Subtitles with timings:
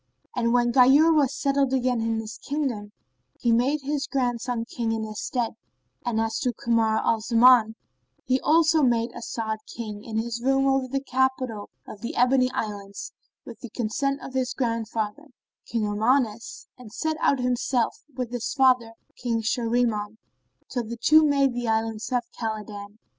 [0.35, 2.91] And when Ghayur was settled again in his kingdom,
[3.39, 5.51] he made his grandson King in his stead;
[6.03, 7.75] and as to Kamar al Zaman
[8.25, 13.11] he also made As'ad king in his room over the capital of the Ebony Islands,
[13.45, 15.27] with the consent of his grandfather,
[15.67, 20.17] King Armanus and set out himself, with his father, King Shahriman,
[20.67, 22.97] till the two made the Islands of Khбlidan.